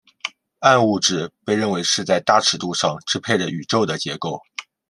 [0.61, 4.41] 暗物质被认为是在大尺度上支配着宇宙的结构。